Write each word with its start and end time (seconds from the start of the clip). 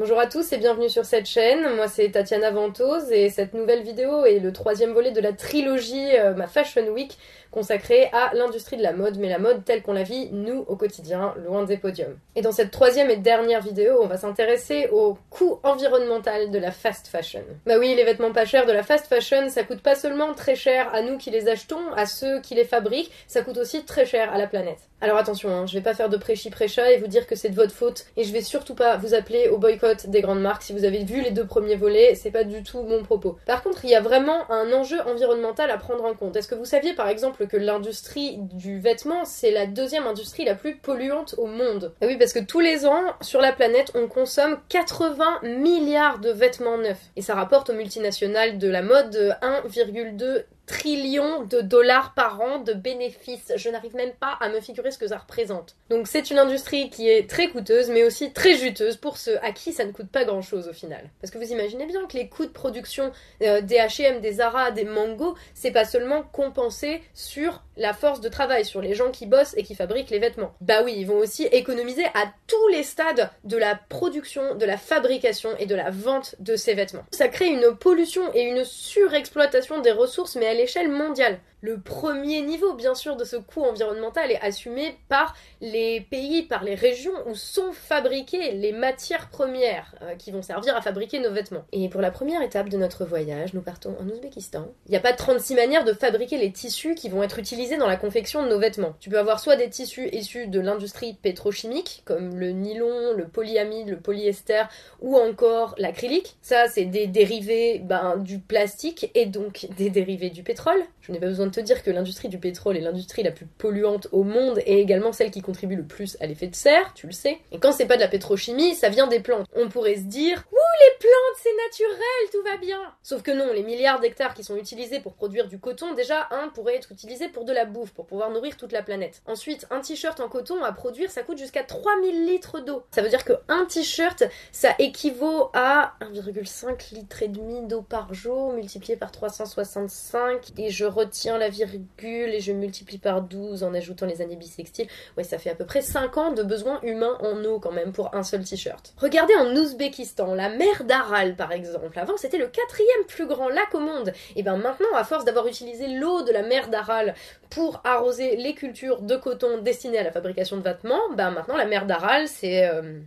Bonjour 0.00 0.18
à 0.18 0.26
tous 0.26 0.50
et 0.54 0.56
bienvenue 0.56 0.88
sur 0.88 1.04
cette 1.04 1.26
chaîne. 1.26 1.76
Moi 1.76 1.86
c'est 1.86 2.08
Tatiana 2.08 2.50
Ventose 2.50 3.12
et 3.12 3.28
cette 3.28 3.52
nouvelle 3.52 3.82
vidéo 3.82 4.24
est 4.24 4.38
le 4.38 4.50
troisième 4.50 4.92
volet 4.92 5.10
de 5.10 5.20
la 5.20 5.34
trilogie 5.34 6.16
euh, 6.16 6.32
Ma 6.32 6.46
Fashion 6.46 6.88
Week 6.88 7.18
consacrée 7.50 8.08
à 8.12 8.32
l'industrie 8.34 8.76
de 8.76 8.82
la 8.82 8.92
mode, 8.92 9.18
mais 9.18 9.28
la 9.28 9.38
mode 9.38 9.64
telle 9.64 9.82
qu'on 9.82 9.92
la 9.92 10.02
vit, 10.02 10.28
nous, 10.32 10.64
au 10.68 10.76
quotidien, 10.76 11.34
loin 11.44 11.64
des 11.64 11.76
podiums. 11.76 12.16
Et 12.36 12.42
dans 12.42 12.52
cette 12.52 12.70
troisième 12.70 13.10
et 13.10 13.16
dernière 13.16 13.60
vidéo, 13.60 13.98
on 14.00 14.06
va 14.06 14.16
s'intéresser 14.16 14.88
au 14.92 15.18
coût 15.30 15.58
environnemental 15.62 16.50
de 16.50 16.58
la 16.58 16.70
fast 16.70 17.08
fashion. 17.08 17.42
Bah 17.66 17.74
oui, 17.78 17.94
les 17.94 18.04
vêtements 18.04 18.32
pas 18.32 18.44
chers 18.44 18.66
de 18.66 18.72
la 18.72 18.82
fast 18.82 19.06
fashion, 19.06 19.48
ça 19.48 19.64
coûte 19.64 19.82
pas 19.82 19.96
seulement 19.96 20.32
très 20.34 20.54
cher 20.54 20.88
à 20.94 21.02
nous 21.02 21.18
qui 21.18 21.30
les 21.30 21.48
achetons, 21.48 21.92
à 21.96 22.06
ceux 22.06 22.40
qui 22.40 22.54
les 22.54 22.64
fabriquent, 22.64 23.10
ça 23.26 23.42
coûte 23.42 23.58
aussi 23.58 23.84
très 23.84 24.06
cher 24.06 24.32
à 24.32 24.38
la 24.38 24.46
planète. 24.46 24.78
Alors 25.00 25.16
attention, 25.16 25.50
hein, 25.50 25.66
je 25.66 25.74
vais 25.74 25.82
pas 25.82 25.94
faire 25.94 26.10
de 26.10 26.16
prêchi 26.16 26.50
prêcha 26.50 26.90
et 26.90 26.98
vous 26.98 27.06
dire 27.06 27.26
que 27.26 27.34
c'est 27.34 27.48
de 27.48 27.54
votre 27.54 27.72
faute, 27.72 28.04
et 28.16 28.24
je 28.24 28.32
vais 28.32 28.42
surtout 28.42 28.74
pas 28.74 28.96
vous 28.96 29.14
appeler 29.14 29.48
au 29.48 29.58
boycott 29.58 29.89
des 30.06 30.20
grandes 30.20 30.40
marques. 30.40 30.62
Si 30.62 30.72
vous 30.72 30.84
avez 30.84 31.04
vu 31.04 31.20
les 31.22 31.30
deux 31.30 31.46
premiers 31.46 31.76
volets, 31.76 32.14
c'est 32.14 32.30
pas 32.30 32.44
du 32.44 32.62
tout 32.62 32.82
mon 32.82 33.02
propos. 33.02 33.36
Par 33.46 33.62
contre, 33.62 33.84
il 33.84 33.90
y 33.90 33.94
a 33.94 34.00
vraiment 34.00 34.50
un 34.50 34.72
enjeu 34.72 35.00
environnemental 35.06 35.70
à 35.70 35.78
prendre 35.78 36.04
en 36.04 36.14
compte. 36.14 36.36
Est-ce 36.36 36.48
que 36.48 36.54
vous 36.54 36.64
saviez 36.64 36.94
par 36.94 37.08
exemple 37.08 37.46
que 37.46 37.56
l'industrie 37.56 38.38
du 38.38 38.78
vêtement, 38.78 39.24
c'est 39.24 39.50
la 39.50 39.66
deuxième 39.66 40.06
industrie 40.06 40.44
la 40.44 40.54
plus 40.54 40.76
polluante 40.76 41.34
au 41.38 41.46
monde? 41.46 41.92
Ah 42.00 42.06
Oui, 42.06 42.16
parce 42.16 42.32
que 42.32 42.40
tous 42.40 42.60
les 42.60 42.86
ans, 42.86 43.02
sur 43.20 43.40
la 43.40 43.52
planète, 43.52 43.92
on 43.94 44.06
consomme 44.06 44.58
80 44.68 45.40
milliards 45.42 46.18
de 46.18 46.30
vêtements 46.30 46.78
neufs. 46.78 47.10
Et 47.16 47.22
ça 47.22 47.34
rapporte 47.34 47.70
aux 47.70 47.74
multinationales 47.74 48.58
de 48.58 48.68
la 48.68 48.82
mode 48.82 49.36
1,2 49.42 50.44
trillions 50.70 51.42
de 51.42 51.62
dollars 51.62 52.14
par 52.14 52.40
an 52.40 52.60
de 52.60 52.72
bénéfices. 52.72 53.52
Je 53.56 53.68
n'arrive 53.70 53.96
même 53.96 54.12
pas 54.12 54.38
à 54.40 54.48
me 54.48 54.60
figurer 54.60 54.92
ce 54.92 54.98
que 54.98 55.08
ça 55.08 55.18
représente. 55.18 55.74
Donc 55.88 56.06
c'est 56.06 56.30
une 56.30 56.38
industrie 56.38 56.90
qui 56.90 57.08
est 57.08 57.28
très 57.28 57.48
coûteuse, 57.48 57.90
mais 57.90 58.04
aussi 58.04 58.32
très 58.32 58.54
juteuse 58.54 58.96
pour 58.96 59.16
ceux 59.16 59.36
à 59.44 59.50
qui 59.50 59.72
ça 59.72 59.84
ne 59.84 59.90
coûte 59.90 60.08
pas 60.08 60.24
grand-chose 60.24 60.68
au 60.68 60.72
final. 60.72 61.10
Parce 61.20 61.32
que 61.32 61.38
vous 61.38 61.50
imaginez 61.50 61.86
bien 61.86 62.06
que 62.06 62.16
les 62.16 62.28
coûts 62.28 62.46
de 62.46 62.52
production 62.52 63.10
euh, 63.42 63.60
des 63.60 63.78
H&M, 63.78 64.20
des 64.20 64.34
Zara, 64.34 64.70
des 64.70 64.84
Mango, 64.84 65.34
c'est 65.54 65.72
pas 65.72 65.84
seulement 65.84 66.22
compensé 66.22 67.02
sur 67.14 67.64
la 67.76 67.92
force 67.92 68.20
de 68.20 68.28
travail, 68.28 68.64
sur 68.64 68.80
les 68.80 68.94
gens 68.94 69.10
qui 69.10 69.26
bossent 69.26 69.54
et 69.56 69.64
qui 69.64 69.74
fabriquent 69.74 70.10
les 70.10 70.20
vêtements. 70.20 70.54
Bah 70.60 70.82
oui, 70.84 70.94
ils 70.96 71.06
vont 71.06 71.18
aussi 71.18 71.46
économiser 71.46 72.04
à 72.14 72.32
tous 72.46 72.68
les 72.68 72.84
stades 72.84 73.30
de 73.42 73.56
la 73.56 73.74
production, 73.74 74.54
de 74.54 74.66
la 74.66 74.76
fabrication 74.76 75.50
et 75.58 75.66
de 75.66 75.74
la 75.74 75.90
vente 75.90 76.36
de 76.38 76.54
ces 76.54 76.74
vêtements. 76.74 77.04
Ça 77.10 77.26
crée 77.26 77.48
une 77.48 77.74
pollution 77.74 78.22
et 78.34 78.42
une 78.42 78.64
surexploitation 78.64 79.80
des 79.80 79.92
ressources, 79.92 80.36
mais 80.36 80.46
elle 80.46 80.59
l'échelle 80.60 80.90
mondiale. 80.90 81.38
Le 81.62 81.78
premier 81.78 82.40
niveau, 82.40 82.72
bien 82.72 82.94
sûr, 82.94 83.16
de 83.16 83.24
ce 83.24 83.36
coût 83.36 83.62
environnemental 83.62 84.30
est 84.30 84.40
assumé 84.40 84.96
par 85.10 85.34
les 85.60 86.00
pays, 86.00 86.42
par 86.42 86.64
les 86.64 86.74
régions 86.74 87.12
où 87.26 87.34
sont 87.34 87.72
fabriquées 87.72 88.52
les 88.52 88.72
matières 88.72 89.28
premières 89.28 89.94
euh, 90.00 90.14
qui 90.14 90.30
vont 90.30 90.40
servir 90.40 90.74
à 90.74 90.80
fabriquer 90.80 91.18
nos 91.18 91.30
vêtements. 91.30 91.66
Et 91.72 91.90
pour 91.90 92.00
la 92.00 92.10
première 92.10 92.40
étape 92.40 92.70
de 92.70 92.78
notre 92.78 93.04
voyage, 93.04 93.52
nous 93.52 93.60
partons 93.60 93.94
en 94.00 94.08
Ouzbékistan. 94.08 94.68
Il 94.86 94.92
n'y 94.92 94.96
a 94.96 95.00
pas 95.00 95.12
36 95.12 95.54
manières 95.54 95.84
de 95.84 95.92
fabriquer 95.92 96.38
les 96.38 96.50
tissus 96.50 96.94
qui 96.94 97.10
vont 97.10 97.22
être 97.22 97.38
utilisés 97.38 97.76
dans 97.76 97.86
la 97.86 97.96
confection 97.96 98.42
de 98.42 98.48
nos 98.48 98.58
vêtements. 98.58 98.94
Tu 98.98 99.10
peux 99.10 99.18
avoir 99.18 99.38
soit 99.38 99.56
des 99.56 99.68
tissus 99.68 100.08
issus 100.12 100.46
de 100.46 100.60
l'industrie 100.60 101.12
pétrochimique, 101.12 102.02
comme 102.06 102.38
le 102.38 102.52
nylon, 102.52 103.12
le 103.14 103.28
polyamide, 103.28 103.90
le 103.90 103.98
polyester, 103.98 104.62
ou 105.02 105.18
encore 105.18 105.74
l'acrylique. 105.76 106.36
Ça, 106.40 106.68
c'est 106.68 106.86
des 106.86 107.06
dérivés 107.06 107.80
ben, 107.80 108.16
du 108.16 108.38
plastique 108.38 109.10
et 109.14 109.26
donc 109.26 109.66
des 109.76 109.90
dérivés 109.90 110.30
du 110.30 110.42
pétrole. 110.42 110.80
Je 111.02 111.12
n'ai 111.12 111.18
pas 111.18 111.26
besoin 111.26 111.49
te 111.50 111.60
dire 111.60 111.82
que 111.82 111.90
l'industrie 111.90 112.28
du 112.28 112.38
pétrole 112.38 112.76
est 112.76 112.80
l'industrie 112.80 113.22
la 113.22 113.30
plus 113.30 113.46
polluante 113.46 114.08
au 114.12 114.22
monde 114.22 114.60
et 114.66 114.80
également 114.80 115.12
celle 115.12 115.30
qui 115.30 115.42
contribue 115.42 115.76
le 115.76 115.84
plus 115.84 116.16
à 116.20 116.26
l'effet 116.26 116.46
de 116.46 116.54
serre, 116.54 116.92
tu 116.94 117.06
le 117.06 117.12
sais. 117.12 117.38
Et 117.52 117.58
quand 117.58 117.72
c'est 117.72 117.86
pas 117.86 117.96
de 117.96 118.00
la 118.00 118.08
pétrochimie, 118.08 118.74
ça 118.74 118.88
vient 118.88 119.06
des 119.06 119.20
plantes. 119.20 119.46
On 119.54 119.68
pourrait 119.68 119.96
se 119.96 120.02
dire, 120.02 120.44
ouh, 120.52 120.56
les 120.80 120.98
plantes, 120.98 121.42
c'est 121.42 121.84
naturel, 121.84 122.30
tout 122.32 122.42
va 122.42 122.56
bien. 122.56 122.80
Sauf 123.02 123.22
que 123.22 123.30
non, 123.30 123.52
les 123.52 123.62
milliards 123.62 124.00
d'hectares 124.00 124.34
qui 124.34 124.44
sont 124.44 124.56
utilisés 124.56 125.00
pour 125.00 125.14
produire 125.14 125.48
du 125.48 125.58
coton, 125.58 125.94
déjà, 125.94 126.28
un 126.30 126.48
pourrait 126.48 126.76
être 126.76 126.92
utilisé 126.92 127.28
pour 127.28 127.44
de 127.44 127.52
la 127.52 127.64
bouffe, 127.64 127.92
pour 127.92 128.06
pouvoir 128.06 128.30
nourrir 128.30 128.56
toute 128.56 128.72
la 128.72 128.82
planète. 128.82 129.22
Ensuite, 129.26 129.66
un 129.70 129.80
t-shirt 129.80 130.20
en 130.20 130.28
coton 130.28 130.62
à 130.62 130.72
produire, 130.72 131.10
ça 131.10 131.22
coûte 131.22 131.38
jusqu'à 131.38 131.62
3000 131.62 132.26
litres 132.26 132.60
d'eau. 132.60 132.82
Ça 132.90 133.02
veut 133.02 133.08
dire 133.08 133.24
que 133.24 133.32
un 133.48 133.64
t-shirt, 133.66 134.24
ça 134.52 134.74
équivaut 134.78 135.50
à 135.54 135.94
1,5 136.00 136.94
litre 136.94 137.22
et 137.22 137.28
demi 137.28 137.66
d'eau 137.66 137.82
par 137.82 138.14
jour, 138.14 138.52
multiplié 138.52 138.96
par 138.96 139.12
365, 139.12 140.52
et 140.58 140.70
je 140.70 140.84
retiens 140.84 141.38
la 141.40 141.48
virgule 141.48 142.32
et 142.32 142.40
je 142.40 142.52
multiplie 142.52 142.98
par 142.98 143.22
12 143.22 143.64
en 143.64 143.74
ajoutant 143.74 144.06
les 144.06 144.22
années 144.22 144.36
bissextiles. 144.36 144.86
Ouais, 145.16 145.24
ça 145.24 145.38
fait 145.38 145.50
à 145.50 145.54
peu 145.54 145.66
près 145.66 145.82
5 145.82 146.16
ans 146.16 146.32
de 146.32 146.42
besoins 146.42 146.80
humains 146.82 147.18
en 147.20 147.44
eau 147.44 147.58
quand 147.58 147.72
même 147.72 147.92
pour 147.92 148.14
un 148.14 148.22
seul 148.22 148.44
t-shirt. 148.44 148.94
Regardez 148.98 149.34
en 149.34 149.54
Ouzbékistan, 149.56 150.34
la 150.34 150.50
mer 150.50 150.84
d'Aral 150.84 151.34
par 151.34 151.52
exemple. 151.52 151.98
Avant, 151.98 152.16
c'était 152.16 152.38
le 152.38 152.46
quatrième 152.46 153.04
plus 153.08 153.26
grand 153.26 153.48
lac 153.48 153.74
au 153.74 153.80
monde. 153.80 154.12
Et 154.36 154.42
ben 154.42 154.56
maintenant, 154.56 154.94
à 154.94 155.04
force 155.04 155.24
d'avoir 155.24 155.46
utilisé 155.46 155.88
l'eau 155.88 156.22
de 156.22 156.32
la 156.32 156.42
mer 156.42 156.68
d'Aral 156.68 157.14
pour 157.48 157.80
arroser 157.84 158.36
les 158.36 158.54
cultures 158.54 159.02
de 159.02 159.16
coton 159.16 159.60
destinées 159.62 159.98
à 159.98 160.04
la 160.04 160.12
fabrication 160.12 160.56
de 160.56 160.62
vêtements, 160.62 161.10
ben 161.16 161.30
maintenant 161.30 161.56
la 161.56 161.66
mer 161.66 161.86
d'Aral, 161.86 162.28
c'est... 162.28 162.68
Euh... 162.68 163.00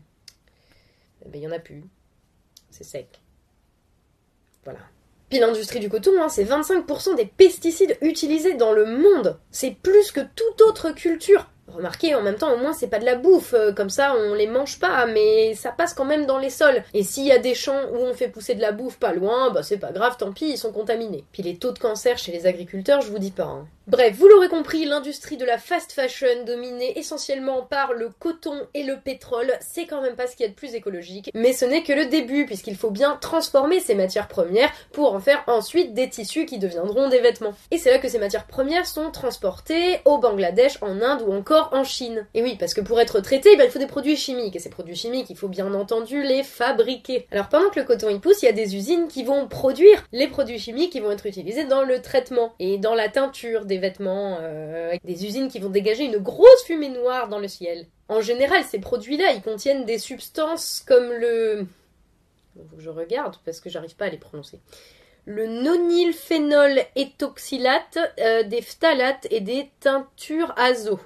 Ben, 1.26 1.36
il 1.36 1.44
y 1.44 1.48
en 1.48 1.52
a 1.52 1.60
plus. 1.60 1.84
C'est 2.70 2.84
sec. 2.84 3.22
Voilà. 4.64 4.80
Puis 5.34 5.40
l'industrie 5.40 5.80
du 5.80 5.90
coton, 5.90 6.12
hein, 6.22 6.30
c'est 6.30 6.44
25% 6.44 7.16
des 7.16 7.26
pesticides 7.26 7.98
utilisés 8.02 8.54
dans 8.54 8.72
le 8.72 8.86
monde. 8.86 9.40
C'est 9.50 9.76
plus 9.82 10.12
que 10.12 10.20
toute 10.20 10.62
autre 10.62 10.92
culture. 10.92 11.50
Remarquez, 11.70 12.14
en 12.14 12.22
même 12.22 12.36
temps, 12.36 12.54
au 12.54 12.58
moins, 12.58 12.72
c'est 12.72 12.86
pas 12.86 13.00
de 13.00 13.06
la 13.06 13.16
bouffe, 13.16 13.56
euh, 13.56 13.72
comme 13.72 13.90
ça, 13.90 14.14
on 14.16 14.36
les 14.36 14.46
mange 14.46 14.78
pas, 14.78 15.08
mais 15.08 15.56
ça 15.56 15.72
passe 15.72 15.96
quand 15.96 16.06
même 16.06 16.28
dans 16.28 16.38
les 16.38 16.52
sols. 16.52 16.84
Et 16.94 17.02
s'il 17.02 17.26
y 17.26 17.32
a 17.32 17.40
des 17.40 17.56
champs 17.56 17.82
où 17.92 17.96
on 17.96 18.14
fait 18.14 18.28
pousser 18.28 18.54
de 18.54 18.62
la 18.62 18.72
bouffe 18.72 19.00
pas 19.00 19.12
loin, 19.12 19.50
bah 19.50 19.64
c'est 19.64 19.80
pas 19.80 19.92
grave, 19.92 20.18
tant 20.20 20.32
pis, 20.34 20.52
ils 20.52 20.58
sont 20.60 20.72
contaminés. 20.72 21.24
Puis 21.32 21.42
les 21.42 21.56
taux 21.56 21.72
de 21.72 21.80
cancer 21.80 22.20
chez 22.20 22.32
les 22.32 22.46
agriculteurs, 22.46 23.02
je 23.02 23.10
vous 23.10 23.18
dis 23.18 23.32
pas. 23.32 23.46
Hein. 23.46 23.66
Bref, 23.86 24.16
vous 24.16 24.30
l'aurez 24.30 24.48
compris, 24.48 24.86
l'industrie 24.86 25.36
de 25.36 25.44
la 25.44 25.58
fast 25.58 25.92
fashion, 25.92 26.46
dominée 26.46 26.98
essentiellement 26.98 27.64
par 27.64 27.92
le 27.92 28.08
coton 28.18 28.56
et 28.74 28.84
le 28.84 28.98
pétrole, 28.98 29.52
c'est 29.60 29.88
quand 29.88 30.02
même 30.02 30.16
pas 30.16 30.26
ce 30.26 30.38
qu'il 30.38 30.46
y 30.46 30.48
a 30.48 30.52
de 30.52 30.56
plus 30.56 30.74
écologique. 30.74 31.30
Mais 31.34 31.52
ce 31.52 31.66
n'est 31.66 31.84
que 31.84 31.92
le 31.92 32.06
début, 32.06 32.46
puisqu'il 32.46 32.78
faut 32.78 32.92
bien 32.92 33.18
transformer 33.20 33.82
ces 33.82 33.94
matières 33.94 34.30
premières 34.30 34.72
pour 34.94 35.14
en 35.14 35.20
faire 35.20 35.44
ensuite 35.48 35.94
des 35.94 36.10
tissus 36.10 36.46
qui 36.46 36.60
deviendront 36.60 37.10
des 37.10 37.20
vêtements. 37.20 37.56
Et 37.72 37.78
c'est 37.78 37.92
là 37.92 37.98
que 38.00 38.08
ces 38.08 38.20
matières 38.20 38.48
premières 38.48 38.88
sont 38.88 39.12
transportées 39.12 40.00
au 40.06 40.18
Bangladesh, 40.18 40.82
en 40.82 41.02
Inde 41.02 41.22
ou 41.28 41.34
encore 41.34 41.68
en 41.74 41.84
Chine. 41.84 42.26
Et 42.36 42.42
oui, 42.42 42.56
parce 42.58 42.74
que 42.74 42.80
pour 42.80 43.02
être 43.02 43.20
traité, 43.20 43.50
eh 43.52 43.58
ben, 43.58 43.66
il 43.66 43.70
faut 43.70 43.80
des 43.80 43.86
produits 43.86 44.16
chimiques. 44.16 44.56
Et 44.56 44.60
ces 44.60 44.70
produits 44.70 44.96
chimiques, 44.96 45.30
il 45.30 45.36
faut 45.36 45.50
bien 45.50 45.74
entendu 45.74 46.24
les 46.24 46.44
fabriquer. 46.44 47.28
Alors 47.34 47.50
pendant 47.50 47.70
que 47.70 47.82
le 47.82 47.86
coton 47.86 48.08
y 48.08 48.20
pousse, 48.20 48.44
il 48.44 48.46
y 48.46 48.50
a 48.50 48.54
des 48.54 48.78
usines 48.78 49.10
qui 49.10 49.26
vont 49.26 49.50
produire 49.50 50.06
les 50.14 50.30
produits 50.30 50.60
chimiques 50.60 50.94
qui 50.94 51.02
vont 51.02 51.12
être 51.12 51.26
utilisés 51.26 51.66
dans 51.66 51.84
le 51.84 52.02
traitement 52.02 52.54
et 52.60 52.78
dans 52.78 52.96
la 52.96 53.10
teinture 53.10 53.66
des 53.74 53.80
vêtements, 53.80 54.38
euh, 54.42 54.96
des 55.04 55.26
usines 55.26 55.50
qui 55.50 55.60
vont 55.60 55.70
dégager 55.70 56.04
une 56.04 56.18
grosse 56.18 56.64
fumée 56.66 56.90
noire 56.90 57.28
dans 57.28 57.40
le 57.40 57.48
ciel. 57.48 57.88
En 58.08 58.22
général, 58.22 58.64
ces 58.64 58.80
produits-là, 58.80 59.32
ils 59.34 59.42
contiennent 59.42 59.86
des 59.86 59.98
substances 59.98 60.84
comme 60.88 61.12
le... 61.12 61.66
Je 62.78 62.90
regarde 62.90 63.38
parce 63.46 63.60
que 63.60 63.70
j'arrive 63.70 63.96
pas 63.96 64.06
à 64.06 64.10
les 64.10 64.18
prononcer. 64.18 64.60
Le 65.26 65.48
nonylphénol 65.48 66.82
étoxylate, 66.96 67.98
euh, 68.20 68.44
des 68.44 68.62
phtalates 68.62 69.26
et 69.32 69.40
des 69.40 69.72
teintures 69.80 70.54
azo. 70.56 71.00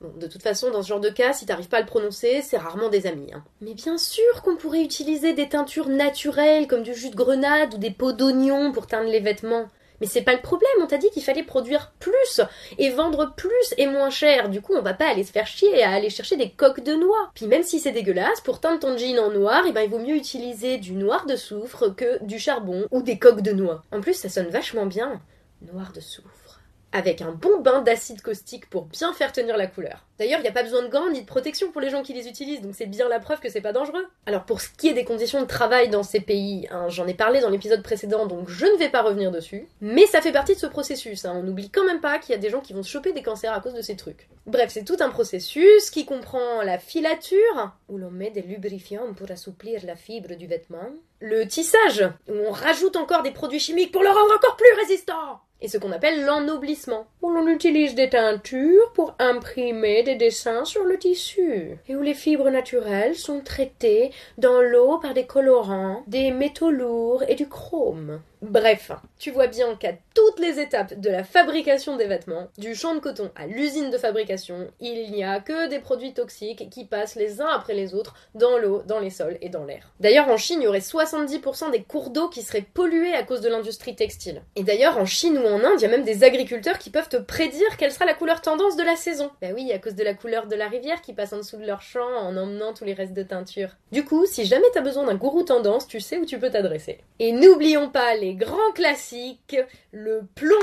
De 0.00 0.26
toute 0.26 0.42
façon, 0.42 0.70
dans 0.70 0.82
ce 0.82 0.88
genre 0.88 1.00
de 1.00 1.08
cas, 1.08 1.32
si 1.32 1.46
t'arrives 1.46 1.68
pas 1.68 1.78
à 1.78 1.80
le 1.80 1.86
prononcer, 1.86 2.42
c'est 2.42 2.58
rarement 2.58 2.88
des 2.88 3.06
amis. 3.06 3.32
Hein. 3.32 3.44
Mais 3.60 3.74
bien 3.74 3.96
sûr 3.96 4.42
qu'on 4.42 4.56
pourrait 4.56 4.82
utiliser 4.82 5.32
des 5.32 5.48
teintures 5.48 5.88
naturelles 5.88 6.66
comme 6.66 6.82
du 6.82 6.94
jus 6.94 7.10
de 7.10 7.16
grenade 7.16 7.74
ou 7.74 7.78
des 7.78 7.90
peaux 7.90 8.12
d'oignon 8.12 8.72
pour 8.72 8.86
teindre 8.86 9.10
les 9.10 9.20
vêtements. 9.20 9.68
Mais 10.00 10.06
c'est 10.06 10.22
pas 10.22 10.34
le 10.34 10.40
problème, 10.40 10.70
on 10.80 10.86
t'a 10.86 10.98
dit 10.98 11.10
qu'il 11.10 11.22
fallait 11.22 11.42
produire 11.42 11.92
plus 11.98 12.40
et 12.78 12.90
vendre 12.90 13.34
plus 13.36 13.74
et 13.76 13.86
moins 13.86 14.10
cher. 14.10 14.48
Du 14.48 14.60
coup, 14.60 14.74
on 14.74 14.82
va 14.82 14.94
pas 14.94 15.08
aller 15.08 15.24
se 15.24 15.32
faire 15.32 15.46
chier 15.46 15.82
à 15.82 15.90
aller 15.90 16.10
chercher 16.10 16.36
des 16.36 16.50
coques 16.50 16.82
de 16.82 16.94
noix. 16.94 17.30
Puis 17.34 17.46
même 17.46 17.62
si 17.62 17.80
c'est 17.80 17.92
dégueulasse, 17.92 18.40
pour 18.40 18.60
teindre 18.60 18.80
ton 18.80 18.96
jean 18.96 19.18
en 19.18 19.30
noir, 19.30 19.64
eh 19.66 19.72
ben, 19.72 19.82
il 19.82 19.90
vaut 19.90 19.98
mieux 19.98 20.16
utiliser 20.16 20.78
du 20.78 20.92
noir 20.92 21.26
de 21.26 21.36
soufre 21.36 21.94
que 21.94 22.22
du 22.24 22.38
charbon 22.38 22.86
ou 22.90 23.02
des 23.02 23.18
coques 23.18 23.42
de 23.42 23.52
noix. 23.52 23.82
En 23.92 24.00
plus, 24.00 24.14
ça 24.14 24.28
sonne 24.28 24.48
vachement 24.48 24.86
bien. 24.86 25.20
Noir 25.62 25.92
de 25.92 26.00
soufre 26.00 26.47
avec 26.92 27.20
un 27.20 27.32
bon 27.32 27.60
bain 27.60 27.82
d'acide 27.82 28.22
caustique 28.22 28.68
pour 28.70 28.84
bien 28.84 29.12
faire 29.12 29.32
tenir 29.32 29.56
la 29.56 29.66
couleur. 29.66 30.06
D'ailleurs, 30.18 30.40
il 30.40 30.42
n'y 30.42 30.48
a 30.48 30.52
pas 30.52 30.62
besoin 30.62 30.82
de 30.82 30.88
gants 30.88 31.10
ni 31.10 31.20
de 31.20 31.26
protection 31.26 31.70
pour 31.70 31.80
les 31.80 31.90
gens 31.90 32.02
qui 32.02 32.12
les 32.12 32.28
utilisent, 32.28 32.62
donc 32.62 32.74
c'est 32.74 32.86
bien 32.86 33.08
la 33.08 33.20
preuve 33.20 33.40
que 33.40 33.48
c'est 33.48 33.60
pas 33.60 33.72
dangereux. 33.72 34.06
Alors 34.26 34.44
pour 34.44 34.60
ce 34.60 34.68
qui 34.70 34.88
est 34.88 34.94
des 34.94 35.04
conditions 35.04 35.40
de 35.40 35.46
travail 35.46 35.90
dans 35.90 36.02
ces 36.02 36.20
pays, 36.20 36.66
hein, 36.70 36.88
j'en 36.88 37.06
ai 37.06 37.14
parlé 37.14 37.40
dans 37.40 37.50
l'épisode 37.50 37.82
précédent, 37.82 38.26
donc 38.26 38.48
je 38.48 38.66
ne 38.66 38.78
vais 38.78 38.88
pas 38.88 39.02
revenir 39.02 39.30
dessus, 39.30 39.68
mais 39.80 40.06
ça 40.06 40.20
fait 40.20 40.32
partie 40.32 40.54
de 40.54 40.60
ce 40.60 40.66
processus. 40.66 41.24
Hein. 41.24 41.34
On 41.36 41.42
n'oublie 41.42 41.70
quand 41.70 41.84
même 41.84 42.00
pas 42.00 42.18
qu'il 42.18 42.32
y 42.32 42.34
a 42.34 42.40
des 42.40 42.50
gens 42.50 42.60
qui 42.60 42.72
vont 42.72 42.82
se 42.82 42.90
choper 42.90 43.12
des 43.12 43.22
cancers 43.22 43.52
à 43.52 43.60
cause 43.60 43.74
de 43.74 43.82
ces 43.82 43.96
trucs. 43.96 44.28
Bref, 44.46 44.70
c'est 44.72 44.84
tout 44.84 44.96
un 45.00 45.10
processus 45.10 45.90
qui 45.90 46.06
comprend 46.06 46.62
la 46.62 46.78
filature, 46.78 47.72
où 47.88 47.98
l'on 47.98 48.10
met 48.10 48.30
des 48.30 48.42
lubrifiants 48.42 49.12
pour 49.14 49.30
assouplir 49.30 49.84
la 49.84 49.94
fibre 49.94 50.34
du 50.36 50.46
vêtement, 50.46 50.88
le 51.20 51.46
tissage, 51.46 52.08
où 52.28 52.32
on 52.32 52.50
rajoute 52.50 52.96
encore 52.96 53.22
des 53.22 53.30
produits 53.30 53.60
chimiques 53.60 53.92
pour 53.92 54.02
le 54.02 54.08
rendre 54.08 54.34
encore 54.34 54.56
plus 54.56 54.72
résistant 54.80 55.40
et 55.60 55.68
ce 55.68 55.78
qu'on 55.78 55.92
appelle 55.92 56.24
l'ennoblissement, 56.24 57.06
où 57.22 57.30
l'on 57.30 57.48
utilise 57.48 57.94
des 57.94 58.10
teintures 58.10 58.92
pour 58.94 59.14
imprimer 59.18 60.02
des 60.02 60.14
dessins 60.14 60.64
sur 60.64 60.84
le 60.84 60.98
tissu, 60.98 61.78
et 61.88 61.96
où 61.96 62.02
les 62.02 62.14
fibres 62.14 62.50
naturelles 62.50 63.16
sont 63.16 63.40
traitées 63.40 64.10
dans 64.36 64.60
l'eau 64.60 64.98
par 64.98 65.14
des 65.14 65.26
colorants, 65.26 66.02
des 66.06 66.30
métaux 66.30 66.70
lourds 66.70 67.24
et 67.28 67.34
du 67.34 67.48
chrome. 67.48 68.20
Bref, 68.40 68.92
tu 69.18 69.32
vois 69.32 69.48
bien 69.48 69.74
qu'à 69.74 69.94
toutes 70.14 70.38
les 70.38 70.60
étapes 70.60 70.94
de 70.94 71.10
la 71.10 71.24
fabrication 71.24 71.96
des 71.96 72.06
vêtements, 72.06 72.46
du 72.56 72.76
champ 72.76 72.94
de 72.94 73.00
coton 73.00 73.32
à 73.34 73.48
l'usine 73.48 73.90
de 73.90 73.98
fabrication, 73.98 74.68
il 74.78 75.10
n'y 75.10 75.24
a 75.24 75.40
que 75.40 75.68
des 75.68 75.80
produits 75.80 76.14
toxiques 76.14 76.70
qui 76.70 76.84
passent 76.84 77.16
les 77.16 77.40
uns 77.40 77.48
après 77.48 77.74
les 77.74 77.94
autres 77.94 78.14
dans 78.36 78.56
l'eau, 78.56 78.82
dans 78.86 79.00
les 79.00 79.10
sols 79.10 79.38
et 79.40 79.48
dans 79.48 79.64
l'air. 79.64 79.92
D'ailleurs, 79.98 80.28
en 80.28 80.36
Chine, 80.36 80.60
il 80.60 80.64
y 80.64 80.68
aurait 80.68 80.78
70% 80.78 81.72
des 81.72 81.82
cours 81.82 82.10
d'eau 82.10 82.28
qui 82.28 82.42
seraient 82.42 82.64
pollués 82.74 83.14
à 83.14 83.24
cause 83.24 83.40
de 83.40 83.48
l'industrie 83.48 83.96
textile. 83.96 84.42
Et 84.54 84.62
d'ailleurs, 84.62 84.98
en 84.98 85.06
Chine 85.06 85.36
ou 85.38 85.44
en 85.44 85.64
Inde, 85.64 85.78
il 85.78 85.82
y 85.82 85.86
a 85.86 85.90
même 85.90 86.04
des 86.04 86.22
agriculteurs 86.22 86.78
qui 86.78 86.90
peuvent 86.90 87.07
te 87.08 87.16
prédire 87.16 87.76
quelle 87.76 87.92
sera 87.92 88.04
la 88.04 88.14
couleur 88.14 88.40
tendance 88.40 88.76
de 88.76 88.82
la 88.82 88.96
saison. 88.96 89.30
Bah 89.40 89.48
oui, 89.54 89.72
à 89.72 89.78
cause 89.78 89.94
de 89.94 90.04
la 90.04 90.14
couleur 90.14 90.46
de 90.46 90.56
la 90.56 90.68
rivière 90.68 91.02
qui 91.02 91.12
passe 91.12 91.32
en 91.32 91.38
dessous 91.38 91.56
de 91.56 91.66
leur 91.66 91.82
champ 91.82 92.06
en 92.06 92.36
emmenant 92.36 92.74
tous 92.74 92.84
les 92.84 92.94
restes 92.94 93.14
de 93.14 93.22
teinture. 93.22 93.70
Du 93.92 94.04
coup, 94.04 94.26
si 94.26 94.44
jamais 94.44 94.66
t'as 94.72 94.80
besoin 94.80 95.04
d'un 95.04 95.14
gourou 95.14 95.42
tendance, 95.42 95.88
tu 95.88 96.00
sais 96.00 96.18
où 96.18 96.24
tu 96.24 96.38
peux 96.38 96.50
t'adresser. 96.50 96.98
Et 97.18 97.32
n'oublions 97.32 97.88
pas 97.90 98.14
les 98.14 98.34
grands 98.34 98.72
classiques, 98.74 99.56
le 99.92 100.22
plomb, 100.34 100.56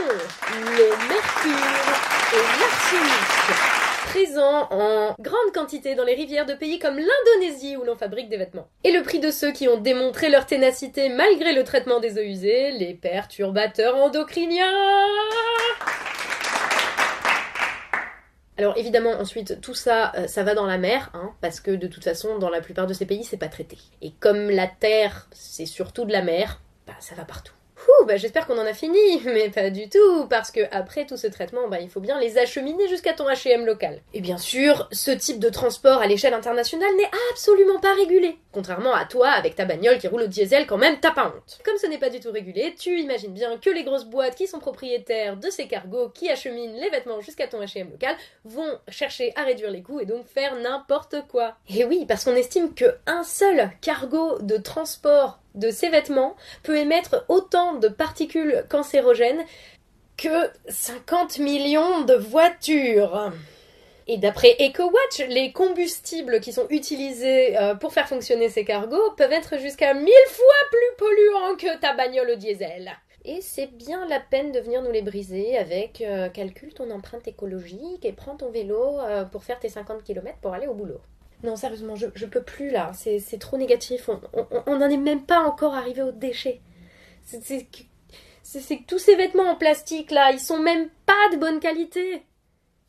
le 0.52 0.90
mercure 1.10 1.86
et 2.34 2.60
l'arsenic 2.60 3.76
présents 4.16 4.68
en 4.72 5.14
grande 5.20 5.52
quantité 5.54 5.94
dans 5.94 6.06
les 6.06 6.14
rivières 6.14 6.46
de 6.46 6.54
pays 6.54 6.80
comme 6.80 6.98
l'Indonésie 6.98 7.76
où 7.76 7.84
l'on 7.84 7.96
fabrique 7.96 8.30
des 8.30 8.38
vêtements. 8.38 8.70
Et 8.86 8.94
le 8.94 9.04
prix 9.04 9.20
de 9.20 9.30
ceux 9.30 9.52
qui 9.52 9.68
ont 9.68 9.78
démontré 9.78 10.30
leur 10.30 10.46
ténacité 10.46 11.10
malgré 11.10 11.52
le 11.54 11.66
traitement 11.66 12.00
des 12.00 12.18
eaux 12.18 12.24
usées, 12.24 12.72
les 12.72 12.94
perturbateurs 12.94 13.98
endocriniens 13.98 14.72
alors 18.58 18.78
évidemment 18.78 19.12
ensuite 19.12 19.60
tout 19.62 19.74
ça 19.74 20.14
euh, 20.16 20.28
ça 20.28 20.44
va 20.44 20.54
dans 20.54 20.66
la 20.66 20.78
mer 20.78 21.10
hein, 21.14 21.32
parce 21.42 21.60
que 21.60 21.72
de 21.72 21.88
toute 21.88 22.04
façon 22.04 22.40
dans 22.40 22.50
la 22.50 22.62
plupart 22.62 22.88
de 22.88 22.94
ces 22.94 23.06
pays 23.06 23.24
c'est 23.24 23.38
pas 23.38 23.50
traité. 23.50 23.78
Et 24.02 24.12
comme 24.12 24.50
la 24.50 24.68
terre 24.68 25.28
c'est 25.32 25.66
surtout 25.66 26.06
de 26.06 26.12
la 26.12 26.22
mer, 26.22 26.62
bah 26.88 26.94
ça 27.00 27.16
va 27.16 27.26
partout. 27.26 27.54
Ouh, 27.88 28.06
bah 28.06 28.18
j'espère 28.18 28.48
qu'on 28.48 28.58
en 28.58 28.66
a 28.66 28.74
fini, 28.74 29.00
mais 29.26 29.50
pas 29.50 29.70
du 29.70 29.90
tout, 29.90 30.28
parce 30.30 30.52
que 30.52 30.62
après 30.72 31.06
tout 31.06 31.18
ce 31.18 31.28
traitement, 31.28 31.68
bah 31.68 31.80
il 31.80 31.90
faut 31.90 32.00
bien 32.00 32.20
les 32.20 32.38
acheminer 32.38 32.88
jusqu'à 32.88 33.14
ton 33.14 33.28
H&M 33.28 33.66
local. 33.66 34.02
Et 34.14 34.22
bien 34.22 34.38
sûr, 34.38 34.88
ce 34.92 35.12
type 35.12 35.40
de 35.40 35.50
transport 35.50 36.02
à 36.02 36.08
l'échelle 36.08 36.34
internationale 36.34 36.96
n'est 36.98 37.12
absolument 37.32 37.80
pas 37.80 37.94
régulé. 37.94 38.38
Contrairement 38.52 38.94
à 38.94 39.06
toi, 39.06 39.30
avec 39.30 39.56
ta 39.56 39.66
bagnole 39.66 39.98
qui 40.00 40.08
roule 40.08 40.24
au 40.24 40.28
diesel, 40.28 40.66
quand 40.66 40.78
même, 40.78 41.00
t'as 41.00 41.12
pas 41.12 41.28
honte. 41.28 41.60
Comme 41.64 41.78
ce 41.78 41.88
n'est 41.88 41.98
pas 41.98 42.10
du 42.10 42.20
tout 42.20 42.32
régulé, 42.32 42.76
tu 42.78 43.00
imagines 43.00 43.34
bien 43.34 43.58
que 43.58 43.70
les 43.70 43.84
grosses 43.84 44.06
boîtes 44.06 44.36
qui 44.36 44.48
sont 44.48 44.60
propriétaires 44.60 45.38
de 45.38 45.50
ces 45.50 45.68
cargos 45.68 46.10
qui 46.10 46.30
acheminent 46.30 46.80
les 46.80 46.90
vêtements 46.90 47.22
jusqu'à 47.22 47.48
ton 47.48 47.62
H&M 47.62 47.92
local 47.92 48.16
vont 48.46 48.80
chercher 48.88 49.34
à 49.36 49.44
réduire 49.44 49.72
les 49.72 49.82
coûts 49.82 50.00
et 50.00 50.06
donc 50.06 50.26
faire 50.26 50.56
n'importe 50.56 51.16
quoi. 51.30 51.56
Et 51.70 51.86
oui, 51.86 52.06
parce 52.08 52.24
qu'on 52.24 52.36
estime 52.36 52.74
que 52.74 52.96
un 53.06 53.24
seul 53.24 53.70
cargo 53.82 54.40
de 54.40 54.58
transport 54.58 55.40
de 55.56 55.72
ces 55.72 55.90
vêtements 55.90 56.36
peut 56.64 56.78
émettre 56.78 57.26
autant 57.28 57.74
de 57.74 57.88
particules 57.88 58.66
cancérogènes 58.70 59.44
que 60.18 60.50
50 60.70 61.40
millions 61.40 62.02
de 62.02 62.14
voitures. 62.14 63.32
Et 64.08 64.18
d'après 64.18 64.56
EcoWatch, 64.60 65.28
les 65.30 65.52
combustibles 65.52 66.40
qui 66.40 66.54
sont 66.54 66.68
utilisés 66.70 67.58
euh, 67.58 67.74
pour 67.74 67.92
faire 67.92 68.08
fonctionner 68.08 68.50
ces 68.50 68.64
cargos 68.64 69.12
peuvent 69.18 69.32
être 69.32 69.58
jusqu'à 69.58 69.96
1000 69.96 70.06
fois 70.28 70.46
plus 70.70 70.98
polluants 70.98 71.56
que 71.58 71.80
ta 71.80 71.94
bagnole 71.94 72.30
au 72.30 72.36
diesel. 72.36 72.92
Et 73.24 73.42
c'est 73.42 73.66
bien 73.66 74.08
la 74.08 74.20
peine 74.20 74.52
de 74.52 74.60
venir 74.60 74.84
nous 74.84 74.92
les 74.92 75.02
briser 75.02 75.58
avec 75.58 76.02
euh, 76.02 76.30
calcule 76.30 76.76
ton 76.76 76.92
empreinte 76.92 77.28
écologique 77.28 78.06
et 78.06 78.14
prends 78.14 78.36
ton 78.36 78.52
vélo 78.52 79.00
euh, 79.00 79.26
pour 79.26 79.44
faire 79.44 79.60
tes 79.60 79.70
50 79.70 80.04
km 80.04 80.38
pour 80.40 80.54
aller 80.54 80.68
au 80.68 80.76
boulot. 80.76 81.02
Non, 81.44 81.56
sérieusement, 81.56 81.96
je, 81.96 82.08
je 82.16 82.26
peux 82.26 82.44
plus 82.44 82.72
là. 82.72 82.92
C'est 82.94 83.40
trop 83.40 83.58
négatif. 83.58 84.10
On 84.66 84.78
n'en 84.78 84.90
est 84.90 84.98
même 84.98 85.26
pas 85.26 85.40
encore 85.40 85.76
arrivé 85.76 86.02
aux 86.02 86.12
déchets. 86.12 86.62
C'est 87.24 87.68
que 88.78 88.86
tous 88.88 89.00
ces 89.00 89.16
vêtements 89.16 89.50
en 89.50 89.56
plastique 89.56 90.12
là, 90.12 90.32
ils 90.32 90.40
sont 90.40 90.60
même 90.60 90.90
pas 91.06 91.30
de 91.32 91.38
bonne 91.38 91.60
qualité. 91.60 92.24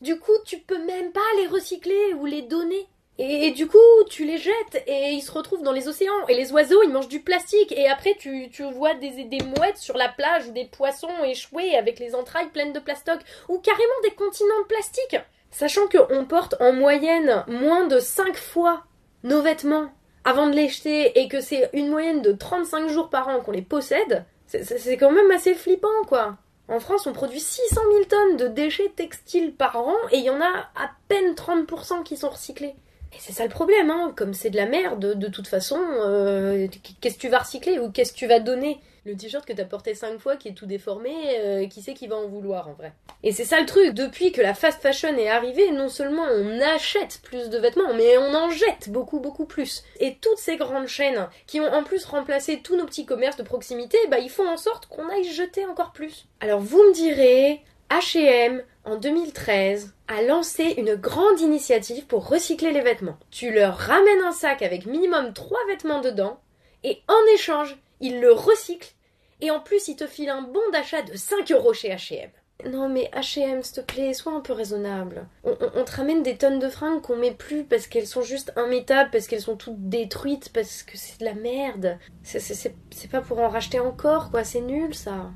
Du 0.01 0.19
coup, 0.19 0.37
tu 0.45 0.59
peux 0.59 0.83
même 0.85 1.11
pas 1.11 1.19
les 1.39 1.47
recycler 1.47 2.13
ou 2.19 2.25
les 2.25 2.43
donner. 2.43 2.87
Et, 3.19 3.49
du 3.49 3.67
coup, 3.67 3.79
tu 4.11 4.25
les 4.25 4.37
jettes 4.37 4.83
et 4.85 5.09
ils 5.09 5.23
se 5.23 5.31
retrouvent 5.31 5.63
dans 5.63 5.71
les 5.71 5.87
océans. 5.87 6.27
Et 6.27 6.35
les 6.35 6.51
oiseaux, 6.51 6.83
ils 6.83 6.91
mangent 6.91 7.07
du 7.07 7.21
plastique. 7.21 7.71
Et 7.71 7.87
après, 7.87 8.15
tu, 8.19 8.49
tu 8.51 8.63
vois 8.63 8.93
des, 8.93 9.23
des 9.23 9.41
mouettes 9.41 9.77
sur 9.77 9.97
la 9.97 10.07
plage 10.07 10.47
ou 10.47 10.51
des 10.51 10.65
poissons 10.65 11.23
échoués 11.23 11.75
avec 11.75 11.97
les 11.97 12.13
entrailles 12.13 12.51
pleines 12.51 12.73
de 12.73 12.79
plastoc. 12.79 13.19
Ou 13.49 13.57
carrément 13.57 14.01
des 14.03 14.11
continents 14.13 14.61
de 14.61 14.67
plastique. 14.67 15.17
Sachant 15.57 15.87
qu'on 15.87 16.23
porte 16.25 16.53
en 16.59 16.71
moyenne 16.71 17.43
moins 17.47 17.87
de 17.87 17.97
5 17.97 18.35
fois 18.37 18.83
nos 19.23 19.41
vêtements 19.41 19.89
avant 20.23 20.45
de 20.45 20.55
les 20.55 20.69
jeter 20.69 21.19
et 21.19 21.27
que 21.27 21.41
c'est 21.41 21.71
une 21.73 21.89
moyenne 21.89 22.21
de 22.21 22.31
35 22.31 22.89
jours 22.89 23.09
par 23.09 23.27
an 23.27 23.39
qu'on 23.39 23.53
les 23.53 23.63
possède, 23.63 24.23
c'est 24.45 24.97
quand 24.97 25.09
même 25.09 25.31
assez 25.31 25.55
flippant 25.55 25.87
quoi. 26.05 26.37
En 26.67 26.79
France, 26.79 27.07
on 27.07 27.13
produit 27.13 27.39
600 27.39 27.81
000 27.91 28.03
tonnes 28.05 28.37
de 28.37 28.47
déchets 28.47 28.91
textiles 28.95 29.51
par 29.51 29.77
an 29.77 29.95
et 30.11 30.17
il 30.19 30.25
y 30.25 30.29
en 30.29 30.41
a 30.41 30.69
à 30.75 30.91
peine 31.07 31.33
30% 31.33 32.03
qui 32.03 32.17
sont 32.17 32.29
recyclés. 32.29 32.75
Et 33.13 33.17
c'est 33.17 33.33
ça 33.33 33.43
le 33.43 33.49
problème, 33.49 33.89
hein. 33.89 34.13
comme 34.15 34.35
c'est 34.35 34.51
de 34.51 34.57
la 34.57 34.67
merde, 34.67 35.17
de 35.17 35.27
toute 35.27 35.47
façon, 35.47 35.79
euh, 35.81 36.67
qu'est-ce 37.01 37.15
que 37.15 37.21
tu 37.21 37.29
vas 37.29 37.39
recycler 37.39 37.79
ou 37.79 37.89
qu'est-ce 37.89 38.13
que 38.13 38.17
tu 38.19 38.27
vas 38.27 38.39
donner 38.39 38.79
le 39.07 39.15
t-shirt 39.15 39.45
que 39.45 39.53
t'as 39.53 39.65
porté 39.65 39.95
cinq 39.95 40.19
fois 40.19 40.35
qui 40.35 40.49
est 40.49 40.53
tout 40.53 40.65
déformé, 40.65 41.11
euh, 41.39 41.67
qui 41.67 41.81
sait 41.81 41.93
qui 41.93 42.07
va 42.07 42.17
en 42.17 42.27
vouloir 42.27 42.67
en 42.67 42.73
vrai. 42.73 42.93
Et 43.23 43.31
c'est 43.31 43.45
ça 43.45 43.59
le 43.59 43.65
truc, 43.65 43.93
depuis 43.93 44.31
que 44.31 44.41
la 44.41 44.53
fast 44.53 44.81
fashion 44.81 45.17
est 45.17 45.29
arrivée, 45.29 45.71
non 45.71 45.89
seulement 45.89 46.25
on 46.29 46.59
achète 46.59 47.21
plus 47.23 47.49
de 47.49 47.57
vêtements, 47.57 47.93
mais 47.95 48.17
on 48.17 48.33
en 48.35 48.49
jette 48.49 48.89
beaucoup 48.89 49.19
beaucoup 49.19 49.45
plus. 49.45 49.83
Et 49.99 50.15
toutes 50.15 50.37
ces 50.37 50.57
grandes 50.57 50.87
chaînes 50.87 51.27
qui 51.47 51.59
ont 51.61 51.73
en 51.73 51.83
plus 51.83 52.05
remplacé 52.05 52.59
tous 52.61 52.75
nos 52.75 52.85
petits 52.85 53.05
commerces 53.05 53.37
de 53.37 53.43
proximité, 53.43 53.97
bah 54.11 54.19
ils 54.19 54.29
font 54.29 54.47
en 54.47 54.57
sorte 54.57 54.87
qu'on 54.87 55.09
aille 55.09 55.23
jeter 55.23 55.65
encore 55.65 55.93
plus. 55.93 56.27
Alors 56.41 56.59
vous 56.59 56.83
me 56.83 56.93
direz, 56.93 57.61
H&M 57.89 58.61
en 58.83 58.97
2013 58.97 59.93
a 60.09 60.21
lancé 60.21 60.75
une 60.77 60.95
grande 60.95 61.39
initiative 61.39 62.05
pour 62.05 62.27
recycler 62.27 62.71
les 62.71 62.81
vêtements. 62.81 63.17
Tu 63.31 63.51
leur 63.51 63.77
ramènes 63.77 64.21
un 64.21 64.33
sac 64.33 64.61
avec 64.61 64.85
minimum 64.85 65.33
3 65.33 65.57
vêtements 65.67 66.01
dedans 66.01 66.39
et 66.83 67.01
en 67.07 67.33
échange, 67.33 67.77
ils 68.01 68.19
le 68.19 68.31
recyclent 68.31 68.93
et 69.41 69.51
en 69.51 69.59
plus, 69.59 69.87
il 69.87 69.95
te 69.95 70.07
file 70.07 70.29
un 70.29 70.41
bon 70.41 70.61
d'achat 70.71 71.01
de 71.01 71.15
5 71.15 71.51
euros 71.51 71.73
chez 71.73 71.89
HM. 71.89 72.29
Non 72.65 72.89
mais 72.89 73.11
H&M, 73.13 73.61
s'il 73.61 73.75
te 73.75 73.81
plaît, 73.81 74.13
sois 74.13 74.33
un 74.33 74.39
peu 74.39 74.53
raisonnable. 74.53 75.27
On, 75.43 75.53
te 75.83 75.95
ramène 75.95 76.23
des 76.23 76.37
tonnes 76.37 76.57
de 76.57 76.69
fringues 76.69 77.01
qu'on 77.01 77.15
met 77.15 77.31
plus 77.31 77.63
parce 77.63 77.85
qu'elles 77.85 78.07
sont 78.07 78.23
juste 78.23 78.51
immétables, 78.57 79.11
parce 79.11 79.27
qu'elles 79.27 79.41
sont 79.41 79.57
toutes 79.57 79.89
détruites, 79.89 80.49
parce 80.51 80.81
que 80.81 80.97
c'est 80.97 81.19
de 81.19 81.25
la 81.25 81.35
merde. 81.35 81.99
C'est 82.23 83.11
pas 83.11 83.21
pour 83.21 83.39
en 83.39 83.49
racheter 83.49 83.79
encore, 83.79 84.31
quoi, 84.31 84.43
c'est 84.43 84.61
nul 84.61 84.95
ça. 84.95 85.29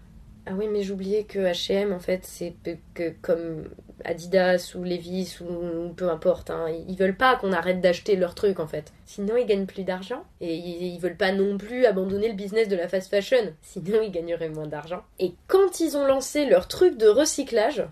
Ah 0.47 0.53
oui, 0.57 0.67
mais 0.67 0.81
j'oubliais 0.81 1.25
que 1.25 1.37
H&M, 1.37 1.93
en 1.93 1.99
fait, 1.99 2.25
c'est 2.25 2.55
que 2.95 3.09
comme 3.21 3.69
Adidas 4.05 4.73
ou 4.75 4.83
Levi's 4.83 5.41
ou 5.41 5.93
peu 5.95 6.09
importe, 6.09 6.49
hein, 6.49 6.67
ils 6.87 6.97
veulent 6.97 7.15
pas 7.15 7.35
qu'on 7.35 7.53
arrête 7.53 7.81
d'acheter 7.81 8.15
leurs 8.15 8.35
trucs, 8.35 8.59
en 8.59 8.67
fait. 8.67 8.91
Sinon, 9.05 9.37
ils 9.37 9.45
gagnent 9.45 9.65
plus 9.65 9.83
d'argent. 9.83 10.23
Et 10.39 10.55
ils, 10.55 10.99
veulent 10.99 11.17
pas 11.17 11.31
non 11.31 11.57
plus 11.57 11.85
abandonner 11.85 12.27
le 12.27 12.35
business 12.35 12.67
de 12.67 12.75
la 12.75 12.87
fast 12.87 13.09
fashion. 13.09 13.53
Sinon, 13.61 14.01
ils 14.01 14.11
gagneraient 14.11 14.49
moins 14.49 14.67
d'argent. 14.67 15.03
Et 15.19 15.33
quand 15.47 15.79
ils 15.79 15.97
ont 15.97 16.05
lancé 16.05 16.45
leur 16.45 16.67
truc 16.67 16.97
de 16.97 17.07
recyclage, 17.07 17.83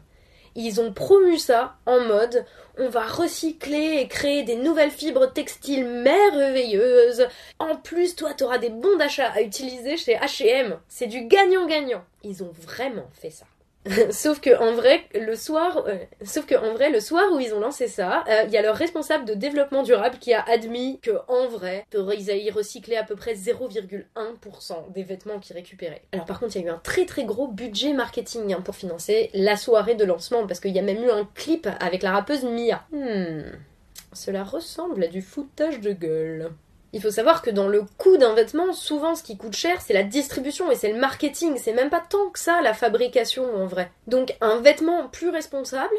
ils 0.55 0.81
ont 0.81 0.91
promu 0.91 1.37
ça 1.37 1.75
en 1.85 1.99
mode 2.01 2.45
on 2.79 2.87
va 2.87 3.05
recycler 3.05 3.97
et 3.99 4.07
créer 4.07 4.43
des 4.43 4.55
nouvelles 4.55 4.91
fibres 4.91 5.31
textiles 5.31 5.85
merveilleuses. 5.85 7.27
En 7.59 7.75
plus, 7.75 8.15
toi, 8.15 8.33
t'auras 8.33 8.57
des 8.57 8.69
bons 8.69 8.95
d'achat 8.97 9.29
à 9.31 9.41
utiliser 9.41 9.97
chez 9.97 10.15
H&M. 10.15 10.79
C'est 10.87 11.07
du 11.07 11.27
gagnant-gagnant. 11.27 12.03
Ils 12.23 12.41
ont 12.41 12.51
vraiment 12.53 13.09
fait 13.11 13.31
ça. 13.31 13.45
sauf 14.11 14.39
que 14.39 14.57
en 14.57 14.73
vrai 14.73 15.05
le 15.13 15.35
soir 15.35 15.83
euh, 15.87 15.97
sauf 16.23 16.45
que 16.45 16.55
en 16.55 16.73
vrai 16.73 16.89
le 16.89 16.99
soir 16.99 17.23
où 17.33 17.39
ils 17.39 17.53
ont 17.53 17.59
lancé 17.59 17.87
ça 17.87 18.23
euh, 18.29 18.43
il 18.45 18.51
y 18.51 18.57
a 18.57 18.61
leur 18.61 18.75
responsable 18.75 19.25
de 19.25 19.33
développement 19.33 19.83
durable 19.83 20.17
qui 20.19 20.33
a 20.33 20.43
admis 20.43 20.99
que 21.01 21.11
en 21.27 21.47
vrai 21.47 21.85
ils 21.93 22.51
recyclaient 22.51 22.97
à 22.97 23.03
peu 23.03 23.15
près 23.15 23.33
0,1% 23.33 24.91
des 24.93 25.03
vêtements 25.03 25.39
qu'ils 25.39 25.55
récupéraient. 25.55 26.03
Alors 26.11 26.25
par 26.25 26.39
contre 26.39 26.55
il 26.55 26.61
y 26.61 26.65
a 26.65 26.67
eu 26.67 26.71
un 26.71 26.81
très 26.83 27.05
très 27.05 27.23
gros 27.23 27.47
budget 27.47 27.93
marketing 27.93 28.53
hein, 28.53 28.61
pour 28.61 28.75
financer 28.75 29.29
la 29.33 29.55
soirée 29.55 29.95
de 29.95 30.05
lancement 30.05 30.45
parce 30.47 30.59
qu'il 30.59 30.71
y 30.71 30.79
a 30.79 30.83
même 30.83 31.03
eu 31.03 31.09
un 31.09 31.27
clip 31.35 31.67
avec 31.79 32.03
la 32.03 32.11
rappeuse 32.11 32.43
Mia. 32.43 32.83
Hmm. 32.91 33.41
Cela 34.13 34.43
ressemble 34.43 35.03
à 35.03 35.07
du 35.07 35.21
foutage 35.21 35.79
de 35.79 35.93
gueule 35.93 36.51
il 36.93 37.01
faut 37.01 37.11
savoir 37.11 37.41
que 37.41 37.49
dans 37.49 37.67
le 37.67 37.83
coût 37.97 38.17
d'un 38.17 38.33
vêtement, 38.33 38.73
souvent 38.73 39.15
ce 39.15 39.23
qui 39.23 39.37
coûte 39.37 39.55
cher, 39.55 39.81
c'est 39.81 39.93
la 39.93 40.03
distribution 40.03 40.71
et 40.71 40.75
c'est 40.75 40.91
le 40.91 40.99
marketing. 40.99 41.57
C'est 41.57 41.73
même 41.73 41.89
pas 41.89 42.03
tant 42.07 42.29
que 42.29 42.39
ça 42.39 42.61
la 42.61 42.73
fabrication 42.73 43.55
en 43.55 43.67
vrai. 43.67 43.91
Donc 44.07 44.35
un 44.41 44.59
vêtement 44.59 45.07
plus 45.07 45.29
responsable 45.29 45.95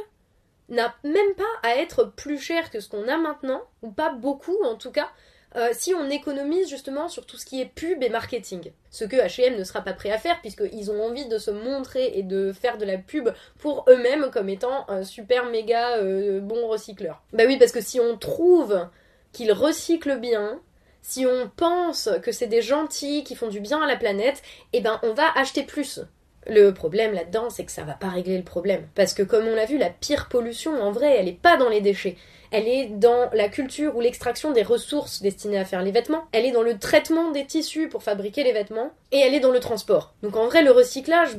n'a 0.68 0.94
même 1.04 1.34
pas 1.36 1.68
à 1.68 1.76
être 1.76 2.04
plus 2.04 2.38
cher 2.38 2.70
que 2.70 2.80
ce 2.80 2.88
qu'on 2.88 3.08
a 3.08 3.16
maintenant, 3.16 3.62
ou 3.82 3.90
pas 3.90 4.10
beaucoup 4.10 4.56
en 4.64 4.76
tout 4.76 4.90
cas, 4.92 5.08
euh, 5.56 5.70
si 5.72 5.94
on 5.94 6.08
économise 6.08 6.68
justement 6.68 7.08
sur 7.08 7.26
tout 7.26 7.36
ce 7.36 7.44
qui 7.44 7.60
est 7.60 7.66
pub 7.66 8.02
et 8.02 8.08
marketing. 8.08 8.70
Ce 8.90 9.04
que 9.04 9.16
H&M 9.16 9.56
ne 9.56 9.64
sera 9.64 9.82
pas 9.82 9.92
prêt 9.92 10.10
à 10.10 10.18
faire 10.18 10.40
puisqu'ils 10.40 10.90
ont 10.92 11.02
envie 11.02 11.26
de 11.26 11.38
se 11.38 11.50
montrer 11.50 12.12
et 12.18 12.22
de 12.22 12.52
faire 12.52 12.78
de 12.78 12.84
la 12.84 12.98
pub 12.98 13.30
pour 13.58 13.84
eux-mêmes 13.88 14.30
comme 14.30 14.48
étant 14.48 14.88
un 14.88 15.02
super 15.02 15.46
méga 15.46 15.96
euh, 15.98 16.40
bon 16.40 16.68
recycleur. 16.68 17.22
Bah 17.32 17.44
oui, 17.46 17.58
parce 17.58 17.72
que 17.72 17.80
si 17.80 17.98
on 17.98 18.16
trouve 18.16 18.88
qu'ils 19.32 19.52
recyclent 19.52 20.18
bien, 20.20 20.60
si 21.02 21.26
on 21.26 21.50
pense 21.56 22.08
que 22.22 22.32
c'est 22.32 22.46
des 22.46 22.62
gentils 22.62 23.24
qui 23.24 23.34
font 23.34 23.48
du 23.48 23.60
bien 23.60 23.82
à 23.82 23.86
la 23.86 23.96
planète, 23.96 24.42
eh 24.72 24.80
ben 24.80 25.00
on 25.02 25.12
va 25.12 25.30
acheter 25.34 25.62
plus. 25.62 26.00
Le 26.46 26.72
problème 26.72 27.12
là-dedans, 27.12 27.50
c'est 27.50 27.64
que 27.64 27.72
ça 27.72 27.84
va 27.84 27.92
pas 27.92 28.08
régler 28.08 28.38
le 28.38 28.44
problème. 28.44 28.88
Parce 28.94 29.12
que 29.12 29.22
comme 29.22 29.46
on 29.46 29.54
l'a 29.54 29.66
vu, 29.66 29.76
la 29.76 29.90
pire 29.90 30.28
pollution, 30.28 30.80
en 30.82 30.90
vrai, 30.90 31.16
elle 31.18 31.28
est 31.28 31.32
pas 31.32 31.56
dans 31.56 31.68
les 31.68 31.82
déchets. 31.82 32.16
Elle 32.50 32.66
est 32.66 32.86
dans 32.86 33.30
la 33.32 33.48
culture 33.48 33.94
ou 33.94 34.00
l'extraction 34.00 34.50
des 34.52 34.62
ressources 34.62 35.22
destinées 35.22 35.58
à 35.58 35.64
faire 35.64 35.82
les 35.82 35.92
vêtements. 35.92 36.24
Elle 36.32 36.46
est 36.46 36.50
dans 36.50 36.62
le 36.62 36.78
traitement 36.78 37.30
des 37.30 37.44
tissus 37.44 37.88
pour 37.88 38.02
fabriquer 38.02 38.42
les 38.42 38.52
vêtements. 38.52 38.90
Et 39.12 39.18
elle 39.18 39.34
est 39.34 39.40
dans 39.40 39.52
le 39.52 39.60
transport. 39.60 40.14
Donc 40.22 40.36
en 40.36 40.46
vrai, 40.46 40.62
le 40.62 40.72
recyclage, 40.72 41.36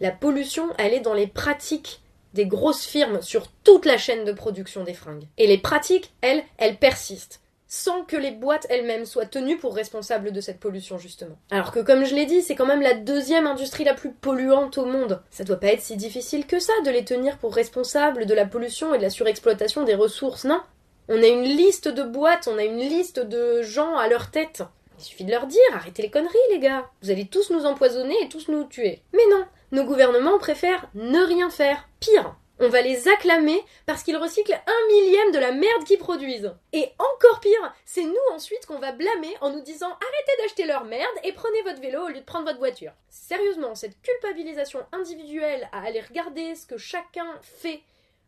la 0.00 0.10
pollution, 0.10 0.68
elle 0.78 0.94
est 0.94 1.00
dans 1.00 1.14
les 1.14 1.26
pratiques 1.26 2.02
des 2.34 2.46
grosses 2.46 2.84
firmes 2.84 3.22
sur 3.22 3.48
toute 3.64 3.86
la 3.86 3.96
chaîne 3.96 4.24
de 4.24 4.32
production 4.32 4.84
des 4.84 4.94
fringues. 4.94 5.26
Et 5.38 5.46
les 5.46 5.58
pratiques, 5.58 6.12
elles, 6.20 6.42
elles 6.58 6.76
persistent 6.76 7.40
sans 7.74 8.04
que 8.04 8.16
les 8.16 8.30
boîtes 8.30 8.68
elles-mêmes 8.70 9.04
soient 9.04 9.26
tenues 9.26 9.56
pour 9.56 9.74
responsables 9.74 10.30
de 10.30 10.40
cette 10.40 10.60
pollution 10.60 10.96
justement. 10.96 11.36
Alors 11.50 11.72
que 11.72 11.80
comme 11.80 12.04
je 12.04 12.14
l'ai 12.14 12.24
dit, 12.24 12.40
c'est 12.40 12.54
quand 12.54 12.66
même 12.66 12.80
la 12.80 12.94
deuxième 12.94 13.48
industrie 13.48 13.82
la 13.82 13.94
plus 13.94 14.12
polluante 14.12 14.78
au 14.78 14.84
monde. 14.84 15.20
Ça 15.30 15.42
doit 15.42 15.58
pas 15.58 15.72
être 15.72 15.82
si 15.82 15.96
difficile 15.96 16.46
que 16.46 16.60
ça 16.60 16.72
de 16.84 16.90
les 16.90 17.04
tenir 17.04 17.36
pour 17.36 17.52
responsables 17.52 18.26
de 18.26 18.34
la 18.34 18.46
pollution 18.46 18.94
et 18.94 18.98
de 18.98 19.02
la 19.02 19.10
surexploitation 19.10 19.82
des 19.82 19.96
ressources, 19.96 20.44
non? 20.44 20.60
On 21.08 21.20
a 21.20 21.26
une 21.26 21.42
liste 21.42 21.88
de 21.88 22.04
boîtes, 22.04 22.48
on 22.48 22.58
a 22.58 22.64
une 22.64 22.78
liste 22.78 23.18
de 23.18 23.62
gens 23.62 23.96
à 23.96 24.06
leur 24.06 24.30
tête. 24.30 24.62
Il 24.98 25.04
suffit 25.04 25.24
de 25.24 25.32
leur 25.32 25.48
dire 25.48 25.60
arrêtez 25.74 26.02
les 26.02 26.10
conneries 26.10 26.38
les 26.52 26.60
gars. 26.60 26.88
Vous 27.02 27.10
allez 27.10 27.26
tous 27.26 27.50
nous 27.50 27.66
empoisonner 27.66 28.14
et 28.22 28.28
tous 28.28 28.46
nous 28.46 28.64
tuer. 28.64 29.02
Mais 29.12 29.26
non, 29.32 29.44
nos 29.72 29.84
gouvernements 29.84 30.38
préfèrent 30.38 30.88
ne 30.94 31.18
rien 31.18 31.50
faire. 31.50 31.88
Pire, 31.98 32.36
on 32.60 32.68
va 32.68 32.82
les 32.82 33.08
acclamer 33.08 33.60
parce 33.86 34.02
qu'ils 34.02 34.16
recyclent 34.16 34.54
un 34.54 34.86
millième 34.88 35.32
de 35.32 35.38
la 35.38 35.52
merde 35.52 35.84
qu'ils 35.84 35.98
produisent. 35.98 36.52
Et 36.72 36.88
encore 36.98 37.40
pire, 37.40 37.74
c'est 37.84 38.04
nous 38.04 38.14
ensuite 38.32 38.66
qu'on 38.66 38.78
va 38.78 38.92
blâmer 38.92 39.34
en 39.40 39.50
nous 39.50 39.62
disant 39.62 39.88
arrêtez 39.88 40.42
d'acheter 40.42 40.66
leur 40.66 40.84
merde 40.84 41.16
et 41.24 41.32
prenez 41.32 41.62
votre 41.62 41.80
vélo 41.80 42.04
au 42.04 42.08
lieu 42.08 42.20
de 42.20 42.24
prendre 42.24 42.46
votre 42.46 42.58
voiture. 42.58 42.92
Sérieusement, 43.08 43.74
cette 43.74 44.00
culpabilisation 44.02 44.86
individuelle 44.92 45.68
à 45.72 45.82
aller 45.82 46.00
regarder 46.00 46.54
ce 46.54 46.66
que 46.66 46.78
chacun 46.78 47.26
fait 47.42 47.80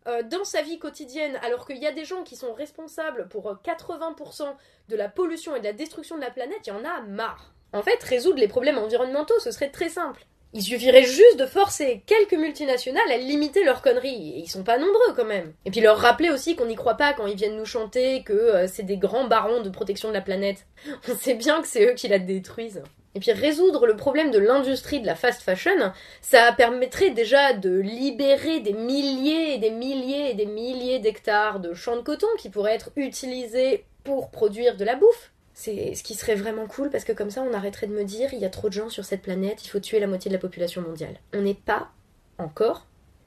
euh, 0.08 0.22
dans 0.22 0.44
sa 0.44 0.62
vie 0.62 0.78
quotidienne, 0.78 1.38
alors 1.42 1.66
qu'il 1.66 1.78
y 1.78 1.86
a 1.86 1.92
des 1.92 2.04
gens 2.04 2.22
qui 2.22 2.36
sont 2.36 2.52
responsables 2.52 3.28
pour 3.28 3.52
80% 3.64 4.42
euh, 4.42 4.52
de 4.88 4.96
la 4.96 5.08
pollution 5.08 5.56
et 5.56 5.60
de 5.60 5.64
la 5.64 5.72
destruction 5.72 6.16
de 6.16 6.20
la 6.20 6.30
planète, 6.30 6.60
il 6.66 6.70
y 6.70 6.72
en 6.72 6.84
a 6.84 7.00
marre. 7.02 7.52
En 7.72 7.82
fait, 7.82 8.02
résoudre 8.02 8.38
les 8.38 8.48
problèmes 8.48 8.78
environnementaux, 8.78 9.38
ce 9.40 9.50
serait 9.50 9.70
très 9.70 9.88
simple. 9.88 10.24
Il 10.56 10.62
suffirait 10.62 11.02
juste 11.02 11.38
de 11.38 11.44
forcer 11.44 12.02
quelques 12.06 12.32
multinationales 12.32 13.12
à 13.12 13.18
limiter 13.18 13.62
leurs 13.62 13.82
conneries. 13.82 14.30
Et 14.30 14.38
ils 14.38 14.48
sont 14.48 14.62
pas 14.62 14.78
nombreux 14.78 15.12
quand 15.14 15.26
même. 15.26 15.52
Et 15.66 15.70
puis 15.70 15.82
leur 15.82 15.98
rappeler 15.98 16.30
aussi 16.30 16.56
qu'on 16.56 16.64
n'y 16.64 16.76
croit 16.76 16.94
pas 16.94 17.12
quand 17.12 17.26
ils 17.26 17.36
viennent 17.36 17.58
nous 17.58 17.66
chanter 17.66 18.22
que 18.22 18.32
euh, 18.32 18.66
c'est 18.66 18.82
des 18.82 18.96
grands 18.96 19.26
barons 19.26 19.60
de 19.60 19.68
protection 19.68 20.08
de 20.08 20.14
la 20.14 20.22
planète. 20.22 20.64
On 21.10 21.14
sait 21.14 21.34
bien 21.34 21.60
que 21.60 21.68
c'est 21.68 21.84
eux 21.84 21.92
qui 21.92 22.08
la 22.08 22.18
détruisent. 22.18 22.82
Et 23.14 23.20
puis 23.20 23.32
résoudre 23.32 23.86
le 23.86 23.96
problème 23.96 24.30
de 24.30 24.38
l'industrie 24.38 25.00
de 25.00 25.06
la 25.06 25.14
fast 25.14 25.42
fashion, 25.42 25.92
ça 26.22 26.50
permettrait 26.52 27.10
déjà 27.10 27.52
de 27.52 27.78
libérer 27.78 28.60
des 28.60 28.72
milliers 28.72 29.56
et 29.56 29.58
des 29.58 29.70
milliers 29.70 30.30
et 30.30 30.34
des 30.34 30.46
milliers 30.46 31.00
d'hectares 31.00 31.60
de 31.60 31.74
champs 31.74 31.96
de 31.96 32.02
coton 32.02 32.28
qui 32.38 32.48
pourraient 32.48 32.74
être 32.74 32.92
utilisés 32.96 33.84
pour 34.04 34.30
produire 34.30 34.78
de 34.78 34.86
la 34.86 34.96
bouffe. 34.96 35.32
C'est 35.58 35.94
ce 35.94 36.02
qui 36.02 36.12
serait 36.12 36.34
vraiment 36.34 36.66
cool 36.66 36.90
parce 36.90 37.04
que 37.04 37.12
comme 37.12 37.30
ça 37.30 37.40
on 37.40 37.54
arrêterait 37.54 37.86
de 37.86 37.94
me 37.94 38.04
dire 38.04 38.34
il 38.34 38.40
y 38.40 38.44
a 38.44 38.50
trop 38.50 38.68
de 38.68 38.74
gens 38.74 38.90
sur 38.90 39.06
cette 39.06 39.22
planète, 39.22 39.64
il 39.64 39.68
faut 39.68 39.80
tuer 39.80 39.98
la 39.98 40.06
moitié 40.06 40.28
de 40.28 40.34
la 40.34 40.40
population 40.40 40.82
mondiale. 40.82 41.18
On 41.32 41.40
n'est 41.40 41.54
pas 41.54 41.88
encore 42.36 42.86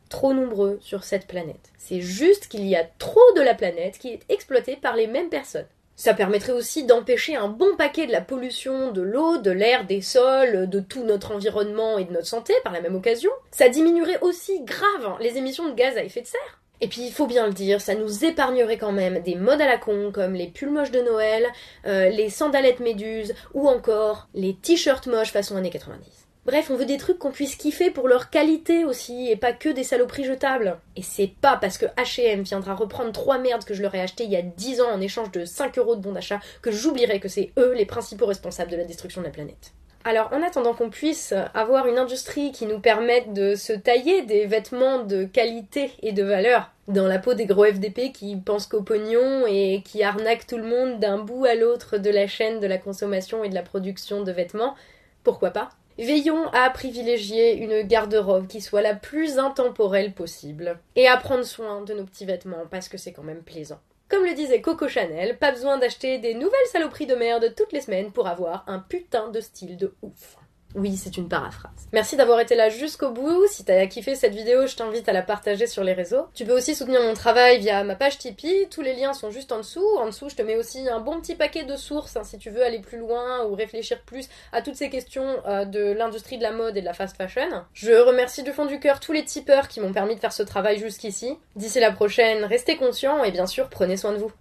trop 0.10 0.32
nombreux 0.32 0.78
sur 0.80 1.04
cette 1.04 1.26
planète. 1.26 1.72
C'est 1.80 2.02
juste 2.02 2.48
qu'il 2.48 2.68
y 2.68 2.76
a 2.76 2.84
trop 3.00 3.34
de 3.36 3.42
la 3.42 3.56
planète 3.56 3.98
qui 3.98 4.10
est 4.10 4.22
exploitée 4.30 4.76
par 4.76 4.96
les 4.96 5.08
mêmes 5.08 5.30
personnes. 5.30 5.66
Ça 5.96 6.14
permettrait 6.14 6.54
aussi 6.54 6.86
d'empêcher 6.86 7.36
un 7.36 7.48
bon 7.48 7.76
paquet 7.76 8.06
de 8.06 8.12
la 8.12 8.22
pollution 8.22 8.92
de 8.92 9.02
l'eau, 9.02 9.40
de 9.40 9.52
l'air, 9.52 9.86
des 9.88 10.02
sols, 10.02 10.70
de 10.70 10.80
tout 10.80 11.04
notre 11.04 11.34
environnement 11.34 11.98
et 11.98 12.06
de 12.06 12.14
notre 12.14 12.28
santé 12.28 12.54
par 12.64 12.74
la 12.74 12.82
même 12.82 12.96
occasion. 12.96 13.32
Ça 13.50 13.70
diminuerait 13.70 14.22
aussi 14.22 14.64
grave 14.64 15.18
les 15.20 15.38
émissions 15.38 15.68
de 15.68 15.74
gaz 15.74 15.98
à 15.98 16.04
effet 16.04 16.22
de 16.22 16.28
serre. 16.28 16.62
Et 16.82 16.88
puis 16.88 17.02
il 17.02 17.12
faut 17.12 17.28
bien 17.28 17.48
le 17.48 17.54
dire, 17.54 17.82
ça 17.82 17.96
nous 17.96 18.24
épargnerait 18.24 18.78
quand 18.78 18.92
même 18.92 19.20
des 19.20 19.36
modes 19.36 19.62
à 19.62 19.68
la 19.68 19.78
con 19.78 20.12
comme 20.14 20.34
les 20.34 20.48
pulls 20.48 20.72
moches 20.72 20.92
de 20.92 21.02
Noël, 21.02 21.46
euh, 21.86 22.10
les 22.10 22.30
sandalettes 22.30 22.80
méduses 22.80 23.34
ou 23.54 23.68
encore 23.68 24.30
les 24.34 24.56
t-shirts 24.56 25.08
moches 25.08 25.32
façon 25.32 25.58
années 25.58 25.70
90. 25.70 26.20
Bref, 26.46 26.72
on 26.72 26.76
veut 26.76 26.86
des 26.86 26.98
trucs 26.98 27.20
qu'on 27.20 27.32
puisse 27.32 27.56
kiffer 27.56 27.92
pour 27.92 28.08
leur 28.08 28.30
qualité 28.32 28.84
aussi, 28.84 29.30
et 29.30 29.36
pas 29.36 29.52
que 29.54 29.70
des 29.70 29.84
saloperies 29.84 30.24
jetables. 30.24 30.80
Et 30.96 31.04
c'est 31.04 31.32
pas 31.42 31.58
parce 31.58 31.78
que 31.78 31.86
H&M 31.86 32.42
viendra 32.42 32.74
reprendre 32.74 33.12
trois 33.12 33.38
merdes 33.38 33.66
que 33.66 33.74
je 33.74 33.84
leur 33.84 33.94
ai 33.94 34.02
achetées 34.02 34.24
il 34.24 34.32
y 34.32 34.36
a 34.36 34.42
10 34.42 34.82
ans 34.82 34.92
en 34.92 35.02
échange 35.02 35.32
de 35.32 35.46
5 35.46 35.78
euros 35.78 35.96
de 35.96 36.02
bon 36.02 36.14
d'achat 36.14 36.40
que 36.64 36.72
j'oublierai 36.72 37.20
que 37.20 37.28
c'est 37.28 37.52
eux 37.60 37.74
les 37.76 37.86
principaux 37.86 38.26
responsables 38.26 38.72
de 38.72 38.78
la 38.78 38.86
destruction 38.86 39.22
de 39.22 39.28
la 39.28 39.32
planète. 39.32 39.74
Alors, 40.06 40.30
en 40.32 40.42
attendant 40.42 40.74
qu'on 40.74 40.90
puisse 40.90 41.34
avoir 41.54 41.86
une 41.88 41.98
industrie 41.98 42.54
qui 42.54 42.66
nous 42.66 42.80
permette 42.80 43.34
de 43.34 43.56
se 43.56 43.74
tailler 43.74 44.22
des 44.22 44.46
vêtements 44.46 45.04
de 45.04 45.26
qualité 45.26 45.92
et 46.02 46.14
de 46.14 46.24
valeur 46.24 46.72
dans 46.88 47.06
la 47.06 47.20
peau 47.20 47.34
des 47.34 47.46
gros 47.46 47.66
FDP 47.66 48.12
qui 48.14 48.36
pensent 48.38 48.66
qu'au 48.66 48.82
pognon 48.82 49.46
et 49.46 49.84
qui 49.84 50.02
arnaquent 50.02 50.48
tout 50.48 50.58
le 50.58 50.64
monde 50.64 51.00
d'un 51.00 51.18
bout 51.18 51.46
à 51.46 51.54
l'autre 51.54 51.98
de 51.98 52.10
la 52.10 52.28
chaîne 52.28 52.60
de 52.60 52.68
la 52.68 52.78
consommation 52.78 53.44
et 53.44 53.50
de 53.50 53.56
la 53.56 53.62
production 53.62 54.24
de 54.24 54.32
vêtements, 54.32 54.76
pourquoi 55.24 55.52
pas? 55.52 55.70
Veillons 55.98 56.48
à 56.54 56.70
privilégier 56.70 57.58
une 57.58 57.82
garde-robe 57.82 58.48
qui 58.48 58.62
soit 58.62 58.82
la 58.82 58.96
plus 58.96 59.38
intemporelle 59.38 60.14
possible 60.14 60.80
et 60.96 61.10
à 61.10 61.18
prendre 61.18 61.44
soin 61.44 61.82
de 61.82 61.94
nos 61.94 62.06
petits 62.06 62.26
vêtements 62.26 62.66
parce 62.72 62.88
que 62.88 62.98
c'est 62.98 63.12
quand 63.12 63.24
même 63.24 63.44
plaisant. 63.44 63.82
Comme 64.10 64.26
le 64.26 64.34
disait 64.34 64.60
Coco 64.60 64.88
Chanel, 64.88 65.38
pas 65.38 65.52
besoin 65.52 65.78
d'acheter 65.78 66.18
des 66.18 66.34
nouvelles 66.34 66.52
saloperies 66.72 67.06
de 67.06 67.14
merde 67.14 67.54
toutes 67.56 67.72
les 67.72 67.82
semaines 67.82 68.12
pour 68.12 68.26
avoir 68.26 68.64
un 68.66 68.80
putain 68.80 69.30
de 69.30 69.40
style 69.40 69.78
de 69.78 69.94
ouf. 70.02 70.36
Oui, 70.76 70.98
c'est 70.98 71.18
une 71.18 71.28
paraphrase. 71.28 71.72
Merci 71.94 72.16
d'avoir 72.16 72.40
été 72.40 72.56
là 72.56 72.70
jusqu'au 72.70 73.10
bout. 73.10 73.48
Si 73.48 73.66
t'as 73.66 73.88
kiffé 73.88 74.16
cette 74.16 74.36
vidéo, 74.36 74.68
je 74.68 74.76
t'invite 74.76 75.10
à 75.10 75.14
la 75.14 75.24
partager 75.24 75.66
sur 75.66 75.84
les 75.84 75.94
réseaux. 75.94 76.28
Tu 76.36 76.46
peux 76.46 76.56
aussi 76.56 76.76
soutenir 76.76 77.02
mon 77.02 77.16
travail 77.16 77.60
via 77.60 77.84
ma 77.84 77.96
page 77.96 78.20
Tipeee. 78.20 78.68
Tous 78.70 78.82
les 78.82 78.94
liens 78.94 79.14
sont 79.14 79.32
juste 79.32 79.52
en 79.52 79.58
dessous. 79.58 79.98
En 79.98 80.06
dessous, 80.06 80.30
je 80.30 80.36
te 80.36 80.44
mets 80.44 80.56
aussi 80.56 80.88
un 80.88 81.00
bon 81.00 81.20
petit 81.20 81.36
paquet 81.36 81.64
de 81.64 81.76
sources 81.76 82.16
hein, 82.16 82.24
si 82.24 82.38
tu 82.38 82.52
veux 82.52 82.64
aller 82.64 82.80
plus 82.80 83.00
loin 83.00 83.46
ou 83.46 83.56
réfléchir 83.56 84.02
plus 84.04 84.30
à 84.52 84.62
toutes 84.62 84.76
ces 84.76 84.90
questions 84.90 85.38
euh, 85.48 85.66
de 85.66 85.92
l'industrie 85.92 86.38
de 86.38 86.44
la 86.44 86.52
mode 86.52 86.78
et 86.78 86.82
de 86.82 86.86
la 86.86 86.94
fast 86.94 87.18
fashion. 87.18 87.50
Je 87.74 87.94
remercie 87.94 88.44
du 88.44 88.52
fond 88.52 88.66
du 88.66 88.80
cœur 88.80 89.00
tous 89.00 89.12
les 89.12 89.26
tipeurs 89.26 89.68
qui 89.68 89.80
m'ont 89.80 89.94
permis 89.94 90.16
de 90.16 90.20
faire 90.20 90.34
ce 90.34 90.44
travail 90.44 90.78
jusqu'ici. 90.78 91.38
D'ici 91.56 91.80
la 91.80 91.92
prochaine, 91.92 92.46
restez 92.46 92.78
conscients 92.78 93.24
et 93.24 93.32
bien 93.32 93.48
sûr, 93.48 93.70
prenez 93.70 93.98
soin 93.98 94.14
de 94.14 94.18
vous. 94.18 94.32